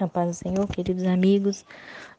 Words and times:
A 0.00 0.08
paz 0.08 0.28
do 0.28 0.32
Senhor, 0.32 0.66
queridos 0.66 1.04
amigos. 1.04 1.62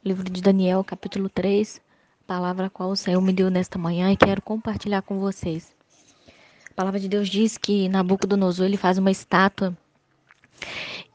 Livro 0.05 0.23
de 0.29 0.39
Daniel, 0.39 0.83
capítulo 0.83 1.27
3, 1.27 1.81
palavra 2.27 2.67
a 2.67 2.69
qual 2.69 2.91
o 2.91 2.95
Senhor 2.95 3.19
me 3.19 3.33
deu 3.33 3.49
nesta 3.49 3.79
manhã 3.79 4.11
e 4.11 4.15
quero 4.15 4.39
compartilhar 4.39 5.01
com 5.01 5.19
vocês. 5.19 5.75
A 6.69 6.73
palavra 6.75 6.99
de 6.99 7.09
Deus 7.09 7.27
diz 7.27 7.57
que 7.57 7.89
Nabucodonosor 7.89 8.67
ele 8.67 8.77
faz 8.77 8.99
uma 8.99 9.09
estátua 9.09 9.75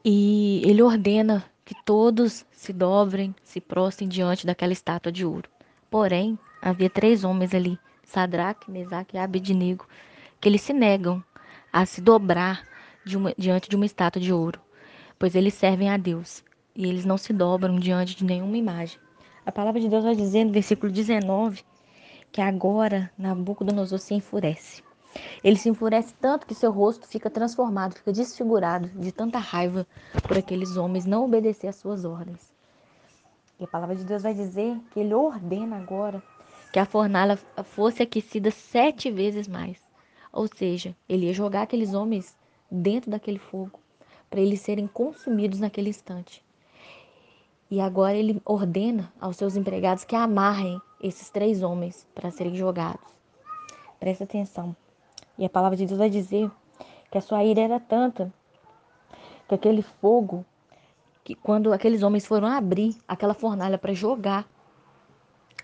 e 0.03 0.61
ele 0.65 0.81
ordena 0.81 1.45
que 1.63 1.73
todos 1.85 2.45
se 2.51 2.73
dobrem, 2.73 3.33
se 3.45 3.61
prostrem 3.61 4.09
diante 4.09 4.45
daquela 4.45 4.73
estátua 4.73 5.09
de 5.09 5.25
ouro. 5.25 5.49
Porém, 5.89 6.37
havia 6.61 6.89
três 6.89 7.23
homens 7.23 7.55
ali, 7.55 7.79
Sadraque, 8.03 8.69
Mesaque 8.69 9.15
e 9.15 9.19
Abednego, 9.19 9.87
que 10.41 10.49
eles 10.49 10.63
se 10.63 10.73
negam 10.73 11.23
a 11.71 11.85
se 11.85 12.01
dobrar 12.01 12.61
de 13.05 13.15
uma, 13.15 13.33
diante 13.37 13.69
de 13.69 13.77
uma 13.77 13.85
estátua 13.85 14.21
de 14.21 14.33
ouro, 14.33 14.59
pois 15.17 15.33
eles 15.33 15.53
servem 15.53 15.89
a 15.89 15.95
Deus 15.95 16.45
e 16.77 16.87
eles 16.87 17.05
não 17.05 17.17
se 17.17 17.33
dobram 17.33 17.79
diante 17.79 18.15
de 18.15 18.23
nenhuma 18.23 18.55
imagem. 18.55 18.99
A 19.43 19.51
palavra 19.51 19.81
de 19.81 19.89
Deus 19.89 20.03
vai 20.03 20.15
dizer 20.15 20.45
no 20.45 20.51
versículo 20.51 20.91
19 20.91 21.63
que 22.31 22.39
agora 22.39 23.11
Nabucodonosor 23.17 23.97
se 23.97 24.13
enfurece. 24.13 24.83
Ele 25.43 25.55
se 25.55 25.69
enfurece 25.69 26.13
tanto 26.21 26.45
que 26.45 26.53
seu 26.53 26.71
rosto 26.71 27.07
fica 27.07 27.31
transformado, 27.31 27.95
fica 27.95 28.13
desfigurado 28.13 28.89
de 28.89 29.11
tanta 29.11 29.39
raiva 29.39 29.87
por 30.27 30.37
aqueles 30.37 30.77
homens 30.77 31.05
não 31.07 31.25
obedecer 31.25 31.67
às 31.67 31.77
suas 31.77 32.05
ordens. 32.05 32.53
E 33.59 33.63
a 33.63 33.67
palavra 33.67 33.95
de 33.95 34.03
Deus 34.03 34.21
vai 34.21 34.35
dizer 34.35 34.79
que 34.91 34.99
ele 34.99 35.15
ordena 35.15 35.77
agora 35.77 36.21
que 36.71 36.77
a 36.77 36.85
fornalha 36.85 37.39
fosse 37.63 38.03
aquecida 38.03 38.51
sete 38.51 39.09
vezes 39.09 39.47
mais. 39.47 39.81
Ou 40.31 40.47
seja, 40.47 40.95
ele 41.09 41.25
ia 41.25 41.33
jogar 41.33 41.63
aqueles 41.63 41.95
homens 41.95 42.37
dentro 42.69 43.09
daquele 43.09 43.39
fogo 43.39 43.79
para 44.29 44.41
eles 44.41 44.61
serem 44.61 44.85
consumidos 44.85 45.59
naquele 45.59 45.89
instante. 45.89 46.45
E 47.69 47.81
agora 47.81 48.15
ele 48.15 48.41
ordena 48.45 49.11
aos 49.19 49.35
seus 49.35 49.55
empregados 49.55 50.03
que 50.03 50.15
amarrem 50.15 50.81
esses 51.01 51.29
três 51.29 51.61
homens 51.61 52.07
para 52.15 52.31
serem 52.31 52.55
jogados. 52.55 53.05
Presta 53.99 54.23
atenção. 54.23 54.75
E 55.37 55.45
a 55.45 55.49
palavra 55.49 55.77
de 55.77 55.85
Deus 55.85 55.97
vai 55.99 56.09
dizer 56.09 56.49
que 57.11 57.17
a 57.17 57.21
sua 57.21 57.43
ira 57.43 57.61
era 57.61 57.79
tanta 57.79 58.33
que 59.47 59.55
aquele 59.55 59.81
fogo, 59.81 60.45
que 61.23 61.35
quando 61.35 61.71
aqueles 61.73 62.03
homens 62.03 62.25
foram 62.25 62.47
abrir 62.47 62.95
aquela 63.07 63.33
fornalha 63.33 63.77
para 63.77 63.93
jogar 63.93 64.47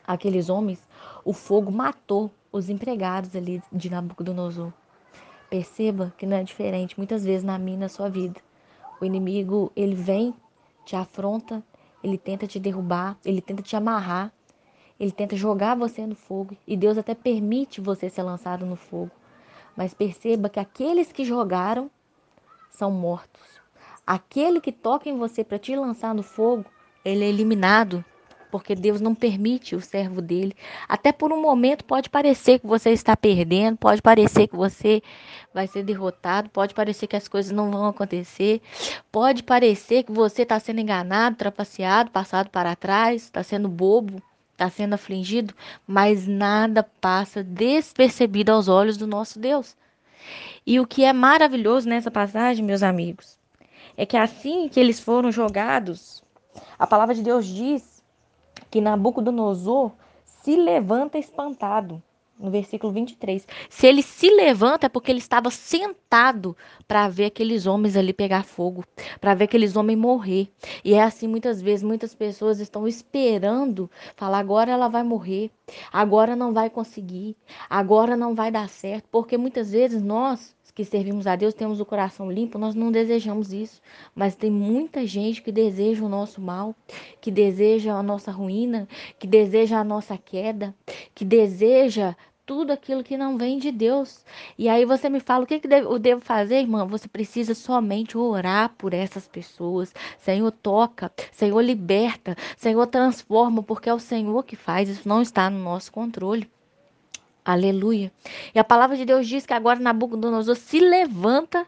aqueles 0.06 0.50
homens, 0.50 0.82
o 1.24 1.34
fogo 1.34 1.72
matou 1.72 2.32
os 2.52 2.70
empregados 2.70 3.36
ali 3.36 3.62
de 3.72 3.90
Nabucodonosor. 3.90 4.72
Perceba 5.50 6.14
que 6.18 6.26
não 6.26 6.38
é 6.38 6.44
diferente 6.44 6.98
muitas 6.98 7.24
vezes 7.24 7.44
na 7.44 7.58
minha 7.58 7.78
na 7.78 7.90
sua 7.90 8.10
vida. 8.10 8.40
O 9.00 9.06
inimigo, 9.06 9.72
ele 9.76 9.96
vem, 9.96 10.34
te 10.86 10.96
afronta, 10.96 11.64
ele 12.04 12.18
tenta 12.18 12.46
te 12.46 12.60
derrubar, 12.60 13.18
ele 13.24 13.42
tenta 13.42 13.64
te 13.64 13.76
amarrar, 13.76 14.32
ele 15.00 15.12
tenta 15.12 15.36
jogar 15.36 15.76
você 15.76 16.06
no 16.06 16.16
fogo 16.16 16.56
e 16.68 16.76
Deus 16.76 16.98
até 16.98 17.16
permite 17.16 17.82
você 17.82 18.10
ser 18.10 18.24
lançado 18.24 18.66
no 18.66 18.76
fogo. 18.76 19.12
Mas 19.76 19.94
perceba 19.94 20.50
que 20.50 20.60
aqueles 20.60 21.12
que 21.12 21.26
jogaram 21.26 21.90
são 22.70 22.92
mortos. 22.92 23.42
Aquele 24.06 24.60
que 24.60 24.72
toca 24.72 25.10
em 25.10 25.18
você 25.18 25.44
para 25.44 25.58
te 25.58 25.76
lançar 25.76 26.14
no 26.14 26.22
fogo, 26.22 26.66
ele 27.04 27.24
é 27.24 27.30
eliminado 27.30 28.04
porque 28.54 28.76
Deus 28.76 29.02
não 29.02 29.16
permite 29.16 29.76
o 29.76 29.82
servo 29.82 30.22
dele. 30.22 30.56
Até 30.88 31.12
por 31.12 31.34
um 31.34 31.42
momento 31.42 31.84
pode 31.84 32.08
parecer 32.08 32.60
que 32.60 32.68
você 32.68 32.92
está 32.92 33.18
perdendo, 33.18 33.78
pode 33.78 34.00
parecer 34.00 34.48
que 34.48 34.56
você 34.56 35.02
vai 35.52 35.66
ser 35.66 35.82
derrotado, 35.82 36.52
pode 36.52 36.72
parecer 36.76 37.08
que 37.08 37.16
as 37.16 37.28
coisas 37.28 37.52
não 37.52 37.72
vão 37.72 37.88
acontecer, 37.88 38.62
pode 39.12 39.42
parecer 39.42 40.04
que 40.04 40.12
você 40.12 40.44
está 40.44 40.60
sendo 40.60 40.82
enganado, 40.82 41.36
trapaceado, 41.36 42.12
passado 42.12 42.52
para 42.52 42.76
trás, 42.76 43.24
está 43.24 43.42
sendo 43.42 43.68
bobo, 43.68 44.22
está 44.52 44.70
sendo 44.70 44.94
afligido, 44.94 45.56
mas 45.88 46.28
nada 46.28 46.84
passa 47.02 47.44
despercebido 47.44 48.52
aos 48.52 48.68
olhos 48.68 48.98
do 48.98 49.08
nosso 49.08 49.40
Deus. 49.40 49.76
E 50.64 50.80
o 50.80 50.86
que 50.86 51.04
é 51.04 51.12
maravilhoso 51.12 51.90
nessa 51.90 52.12
passagem, 52.12 52.64
meus 52.64 52.84
amigos, 52.84 53.36
é 53.98 54.06
que 54.06 54.16
assim 54.16 54.70
que 54.70 54.80
eles 54.80 55.00
foram 55.00 55.32
jogados, 55.32 56.22
a 56.78 56.86
palavra 56.86 57.16
de 57.16 57.24
Deus 57.24 57.48
diz 57.48 57.93
que 58.74 58.82
Nabucodonosor 58.82 59.92
se 60.26 60.56
levanta 60.56 61.20
espantado. 61.20 62.02
No 62.40 62.50
versículo 62.50 62.92
23. 62.92 63.48
Se 63.70 63.86
ele 63.86 64.02
se 64.02 64.28
levanta 64.32 64.88
é 64.88 64.90
porque 64.90 65.12
ele 65.12 65.20
estava 65.20 65.52
sentado 65.52 66.58
para 66.88 67.08
ver 67.08 67.26
aqueles 67.26 67.68
homens 67.68 67.96
ali 67.96 68.12
pegar 68.12 68.44
fogo, 68.44 68.84
para 69.22 69.36
ver 69.36 69.44
aqueles 69.44 69.76
homens 69.76 70.00
morrer. 70.00 70.50
E 70.84 70.96
é 70.96 71.04
assim 71.04 71.28
muitas 71.28 71.62
vezes, 71.62 71.84
muitas 71.84 72.16
pessoas 72.16 72.60
estão 72.60 72.88
esperando 72.88 73.90
falar 74.16 74.40
agora 74.40 74.72
ela 74.72 74.88
vai 74.88 75.04
morrer, 75.04 75.52
agora 75.92 76.36
não 76.36 76.52
vai 76.52 76.72
conseguir, 76.72 77.38
agora 77.70 78.18
não 78.18 78.34
vai 78.34 78.52
dar 78.52 78.68
certo, 78.68 79.08
porque 79.12 79.38
muitas 79.38 79.72
vezes 79.72 80.02
nós 80.02 80.56
que 80.76 80.84
servimos 80.84 81.28
a 81.28 81.36
Deus, 81.36 81.54
temos 81.54 81.80
o 81.80 81.86
coração 81.86 82.32
limpo, 82.32 82.58
nós 82.58 82.74
não 82.74 82.92
desejamos 82.92 83.54
isso. 83.54 83.82
Mas 84.16 84.36
tem 84.36 84.50
muita 84.50 85.06
gente 85.06 85.42
que 85.42 85.52
deseja 85.52 86.04
o 86.04 86.10
nosso 86.10 86.42
mal, 86.42 86.76
que 87.22 87.30
deseja 87.30 87.94
a 87.94 88.04
nossa 88.04 88.32
ruína, 88.32 88.88
que 89.20 89.28
deseja 89.28 89.80
a 89.80 89.84
nossa 89.84 90.18
queda, 90.18 90.74
que 91.14 91.24
deseja 91.24 92.16
tudo 92.46 92.72
aquilo 92.72 93.04
que 93.04 93.18
não 93.18 93.38
vem 93.38 93.58
de 93.58 93.72
Deus. 93.72 94.24
E 94.58 94.68
aí 94.68 94.86
você 94.86 95.10
me 95.10 95.20
fala, 95.20 95.44
o 95.44 95.48
que, 95.48 95.60
que 95.60 95.68
eu 95.68 95.98
devo 96.00 96.22
fazer, 96.22 96.60
irmã? 96.60 96.86
Você 96.88 97.08
precisa 97.08 97.54
somente 97.54 98.18
orar 98.18 98.74
por 98.78 98.94
essas 98.94 99.28
pessoas. 99.28 99.94
Senhor, 100.18 100.52
toca. 100.52 101.12
Senhor, 101.32 101.62
liberta. 101.62 102.36
Senhor, 102.58 102.86
transforma, 102.88 103.64
porque 103.64 103.90
é 103.90 103.94
o 103.94 104.00
Senhor 104.00 104.44
que 104.44 104.56
faz. 104.56 104.90
Isso 104.90 105.08
não 105.08 105.22
está 105.22 105.50
no 105.50 105.60
nosso 105.60 105.92
controle. 105.92 106.50
Aleluia. 107.46 108.12
E 108.56 108.60
a 108.60 108.64
palavra 108.64 108.96
de 108.96 109.06
Deus 109.06 109.28
diz 109.28 109.46
que 109.46 109.54
agora 109.54 109.80
Nabucodonosor 109.80 110.56
se 110.56 110.80
levanta 110.80 111.68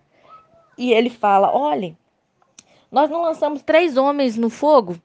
e 0.77 0.93
ele 0.93 1.09
fala: 1.09 1.51
Olhem, 1.51 1.97
nós 2.91 3.09
não 3.09 3.21
lançamos 3.21 3.61
três 3.61 3.97
homens 3.97 4.37
no 4.37 4.49
fogo, 4.49 4.95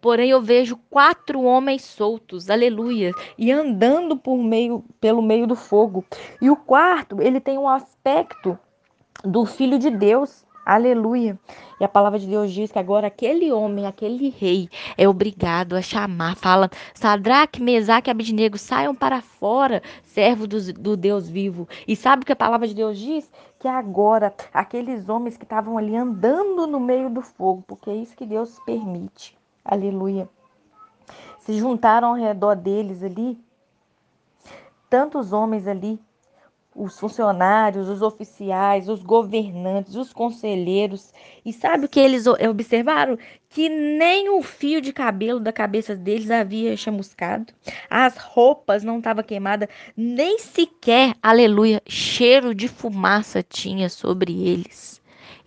porém 0.00 0.30
eu 0.30 0.42
vejo 0.42 0.78
quatro 0.90 1.42
homens 1.42 1.82
soltos, 1.82 2.50
aleluia, 2.50 3.12
e 3.38 3.50
andando 3.50 4.16
por 4.16 4.36
meio, 4.36 4.84
pelo 5.00 5.22
meio 5.22 5.46
do 5.46 5.56
fogo. 5.56 6.04
E 6.42 6.50
o 6.50 6.56
quarto, 6.56 7.22
ele 7.22 7.40
tem 7.40 7.56
um 7.56 7.68
aspecto 7.68 8.58
do 9.24 9.46
filho 9.46 9.78
de 9.78 9.90
Deus. 9.90 10.44
Aleluia. 10.68 11.40
E 11.80 11.84
a 11.84 11.88
palavra 11.88 12.18
de 12.18 12.26
Deus 12.26 12.52
diz 12.52 12.70
que 12.70 12.78
agora 12.78 13.06
aquele 13.06 13.50
homem, 13.50 13.86
aquele 13.86 14.28
rei, 14.28 14.68
é 14.98 15.08
obrigado 15.08 15.74
a 15.74 15.80
chamar. 15.80 16.36
Fala, 16.36 16.68
Sadraque, 16.92 17.62
Mesaque 17.62 18.10
e 18.10 18.12
Abidnego, 18.12 18.58
saiam 18.58 18.94
para 18.94 19.22
fora, 19.22 19.82
servo 20.02 20.46
do, 20.46 20.74
do 20.74 20.94
Deus 20.94 21.26
vivo. 21.26 21.66
E 21.86 21.96
sabe 21.96 22.22
o 22.22 22.26
que 22.26 22.32
a 22.32 22.36
palavra 22.36 22.68
de 22.68 22.74
Deus 22.74 22.98
diz? 22.98 23.30
Que 23.58 23.66
agora 23.66 24.34
aqueles 24.52 25.08
homens 25.08 25.38
que 25.38 25.44
estavam 25.44 25.78
ali 25.78 25.96
andando 25.96 26.66
no 26.66 26.78
meio 26.78 27.08
do 27.08 27.22
fogo, 27.22 27.64
porque 27.66 27.88
é 27.88 27.96
isso 27.96 28.14
que 28.14 28.26
Deus 28.26 28.60
permite. 28.66 29.34
Aleluia. 29.64 30.28
Se 31.38 31.54
juntaram 31.54 32.08
ao 32.08 32.14
redor 32.14 32.54
deles 32.54 33.02
ali, 33.02 33.40
tantos 34.90 35.32
homens 35.32 35.66
ali, 35.66 35.98
os 36.74 36.98
funcionários, 36.98 37.88
os 37.88 38.02
oficiais, 38.02 38.88
os 38.88 39.02
governantes, 39.02 39.94
os 39.96 40.12
conselheiros. 40.12 41.12
E 41.44 41.52
sabe 41.52 41.86
o 41.86 41.88
que 41.88 41.98
eles 41.98 42.26
observaram? 42.26 43.18
Que 43.48 43.68
nem 43.68 44.28
o 44.28 44.42
fio 44.42 44.80
de 44.80 44.92
cabelo 44.92 45.40
da 45.40 45.52
cabeça 45.52 45.96
deles 45.96 46.30
havia 46.30 46.76
chamuscado. 46.76 47.52
As 47.90 48.16
roupas 48.16 48.84
não 48.84 48.98
estavam 48.98 49.24
queimadas, 49.24 49.68
nem 49.96 50.38
sequer, 50.38 51.14
aleluia, 51.22 51.82
cheiro 51.86 52.54
de 52.54 52.68
fumaça 52.68 53.42
tinha 53.42 53.88
sobre 53.88 54.32
eles. 54.46 54.98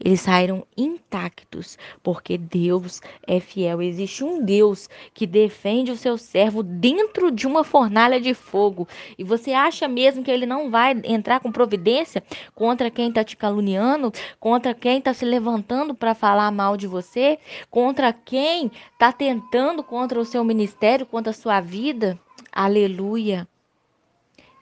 Eles 0.04 0.22
saíram 0.22 0.66
intactos, 0.76 1.78
porque 2.02 2.38
Deus 2.38 3.02
é 3.28 3.40
fiel. 3.40 3.82
Existe 3.82 4.24
um 4.24 4.44
Deus 4.44 4.90
que 5.14 5.28
defende 5.28 5.92
o 5.92 5.96
seu 5.96 6.18
servo 6.18 6.64
dentro 6.64 7.32
de 7.32 7.46
uma 7.46 7.64
fornalha 7.64 8.20
de 8.20 8.34
fogo. 8.34 8.88
E 9.18 9.24
você 9.24 9.54
acha 9.54 9.88
mesmo 9.88 10.24
que 10.24 10.32
ele 10.32 10.46
não 10.46 10.72
vai 10.72 11.00
entrar 11.04 11.40
com 11.40 11.52
providência 11.52 12.24
contra 12.56 12.90
quem 12.90 13.10
está 13.10 13.24
te 13.24 13.38
caluniando, 13.38 14.12
contra 14.40 14.74
quem 14.74 14.98
está 14.98 15.14
se 15.14 15.26
levantando 15.26 15.94
para 15.94 16.16
falar 16.16 16.52
mal 16.52 16.76
de 16.76 16.88
você, 16.88 17.38
contra 17.70 18.12
quem 18.12 18.72
está 18.94 19.12
tentando 19.12 19.84
contra 19.84 20.20
o 20.20 20.26
seu 20.26 20.44
ministério, 20.44 21.06
contra 21.06 21.30
a 21.30 21.34
sua 21.34 21.62
vida? 21.62 22.20
Aleluia. 22.52 23.48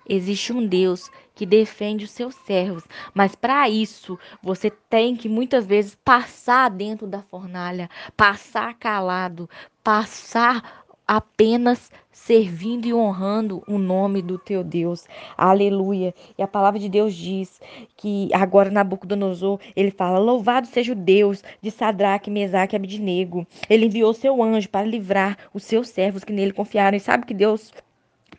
Existe 0.10 0.52
um 0.52 0.66
Deus 0.66 1.12
que 1.36 1.46
defende 1.46 2.04
os 2.04 2.12
seus 2.12 2.34
servos, 2.36 2.84
mas 3.14 3.36
para 3.36 3.70
isso 3.70 4.18
você 4.42 4.72
tem 4.90 5.16
que 5.16 5.30
muitas 5.30 5.68
vezes 5.68 5.96
passar 6.04 6.70
dentro 6.70 7.06
da 7.06 7.22
fornalha, 7.22 7.88
passar 8.18 8.74
calado, 8.74 9.48
passar 9.84 10.84
apenas 11.08 11.92
servindo 12.12 12.86
e 12.86 12.94
honrando 12.94 13.64
o 13.68 13.78
nome 13.78 14.22
do 14.22 14.38
teu 14.38 14.64
Deus. 14.64 15.08
Aleluia. 15.38 16.14
E 16.38 16.44
a 16.44 16.48
palavra 16.48 16.80
de 16.80 16.90
Deus 16.90 17.16
diz 17.16 17.60
que 17.96 18.30
agora 18.34 18.70
Nabucodonosor, 18.70 19.60
ele 19.76 19.90
fala: 19.90 20.20
"Louvado 20.20 20.68
seja 20.68 20.92
o 20.92 20.96
Deus 20.96 21.44
de 21.62 21.72
Sadraque, 21.72 22.30
Mesaque 22.30 22.76
e 22.76 22.78
Abednego. 22.78 23.48
Ele 23.70 23.86
enviou 23.86 24.14
seu 24.14 24.44
anjo 24.44 24.70
para 24.70 24.86
livrar 24.86 25.38
os 25.54 25.64
seus 25.64 25.90
servos 25.90 26.24
que 26.24 26.34
nele 26.34 26.52
confiaram". 26.54 26.98
E 26.98 27.00
sabe 27.00 27.26
que 27.26 27.34
Deus 27.34 27.72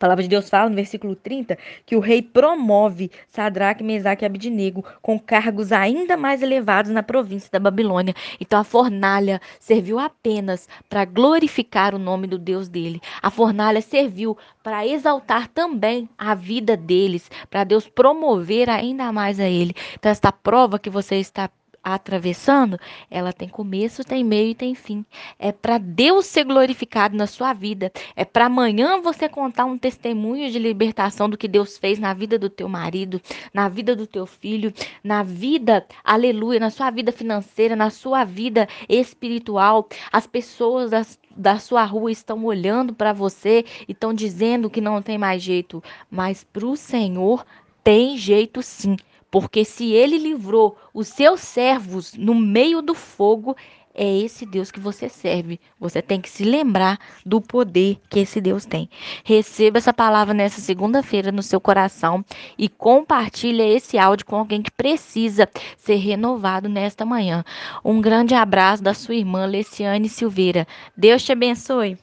palavra 0.01 0.23
de 0.23 0.29
Deus 0.29 0.49
fala 0.49 0.67
no 0.67 0.75
versículo 0.75 1.15
30 1.15 1.55
que 1.85 1.95
o 1.95 1.99
rei 1.99 2.23
promove 2.23 3.11
Sadraque, 3.29 3.83
Mesaque 3.83 4.25
e 4.25 4.25
Abidnego 4.25 4.83
com 4.99 5.19
cargos 5.19 5.71
ainda 5.71 6.17
mais 6.17 6.41
elevados 6.41 6.91
na 6.91 7.03
província 7.03 7.49
da 7.51 7.59
Babilônia. 7.59 8.15
Então 8.39 8.59
a 8.59 8.63
fornalha 8.63 9.39
serviu 9.59 9.99
apenas 9.99 10.67
para 10.89 11.05
glorificar 11.05 11.93
o 11.93 11.99
nome 11.99 12.25
do 12.25 12.39
Deus 12.39 12.67
dele. 12.67 12.99
A 13.21 13.29
fornalha 13.29 13.81
serviu 13.81 14.35
para 14.63 14.87
exaltar 14.87 15.47
também 15.47 16.09
a 16.17 16.33
vida 16.33 16.75
deles, 16.75 17.29
para 17.49 17.63
Deus 17.63 17.87
promover 17.87 18.69
ainda 18.69 19.11
mais 19.11 19.39
a 19.39 19.47
ele. 19.47 19.75
Então 19.93 20.11
esta 20.11 20.31
prova 20.31 20.79
que 20.79 20.89
você 20.89 21.17
está 21.17 21.47
atravessando, 21.83 22.79
ela 23.09 23.33
tem 23.33 23.49
começo, 23.49 24.03
tem 24.03 24.23
meio 24.23 24.51
e 24.51 24.55
tem 24.55 24.75
fim. 24.75 25.05
É 25.39 25.51
para 25.51 25.77
Deus 25.77 26.25
ser 26.25 26.43
glorificado 26.43 27.15
na 27.15 27.27
sua 27.27 27.53
vida. 27.53 27.91
É 28.15 28.23
para 28.23 28.45
amanhã 28.45 29.01
você 29.01 29.27
contar 29.27 29.65
um 29.65 29.77
testemunho 29.77 30.51
de 30.51 30.59
libertação 30.59 31.29
do 31.29 31.37
que 31.37 31.47
Deus 31.47 31.77
fez 31.77 31.99
na 31.99 32.13
vida 32.13 32.37
do 32.37 32.49
teu 32.49 32.69
marido, 32.69 33.21
na 33.53 33.67
vida 33.67 33.95
do 33.95 34.05
teu 34.05 34.25
filho, 34.25 34.73
na 35.03 35.23
vida, 35.23 35.85
aleluia, 36.03 36.59
na 36.59 36.69
sua 36.69 36.91
vida 36.91 37.11
financeira, 37.11 37.75
na 37.75 37.89
sua 37.89 38.23
vida 38.23 38.67
espiritual. 38.87 39.87
As 40.11 40.27
pessoas 40.27 40.91
das 40.91 41.19
da 41.35 41.57
sua 41.59 41.85
rua 41.85 42.11
estão 42.11 42.43
olhando 42.43 42.93
para 42.93 43.13
você 43.13 43.63
e 43.87 43.93
estão 43.93 44.13
dizendo 44.13 44.69
que 44.69 44.81
não 44.81 45.01
tem 45.01 45.17
mais 45.17 45.41
jeito, 45.41 45.81
mas 46.09 46.43
para 46.43 46.65
o 46.65 46.75
Senhor 46.75 47.45
tem 47.83 48.17
jeito 48.17 48.61
sim. 48.61 48.97
Porque 49.31 49.63
se 49.63 49.93
ele 49.93 50.17
livrou 50.17 50.77
os 50.93 51.07
seus 51.07 51.39
servos 51.39 52.13
no 52.13 52.35
meio 52.35 52.81
do 52.81 52.93
fogo, 52.93 53.55
é 53.93 54.19
esse 54.19 54.45
Deus 54.45 54.71
que 54.71 54.79
você 54.79 55.09
serve. 55.09 55.59
Você 55.79 56.01
tem 56.01 56.21
que 56.21 56.29
se 56.29 56.43
lembrar 56.43 56.99
do 57.25 57.41
poder 57.41 57.97
que 58.09 58.19
esse 58.19 58.39
Deus 58.39 58.65
tem. 58.65 58.89
Receba 59.23 59.77
essa 59.77 59.93
palavra 59.93 60.33
nessa 60.33 60.61
segunda-feira 60.61 61.31
no 61.31 61.43
seu 61.43 61.59
coração 61.59 62.23
e 62.57 62.69
compartilhe 62.69 63.61
esse 63.61 63.97
áudio 63.97 64.25
com 64.25 64.35
alguém 64.35 64.61
que 64.61 64.71
precisa 64.71 65.49
ser 65.77 65.95
renovado 65.95 66.69
nesta 66.69 67.05
manhã. 67.05 67.43
Um 67.83 68.01
grande 68.01 68.33
abraço 68.33 68.83
da 68.83 68.93
sua 68.93 69.15
irmã 69.15 69.45
Leciane 69.45 70.09
Silveira. 70.09 70.67
Deus 70.95 71.23
te 71.23 71.31
abençoe. 71.31 71.97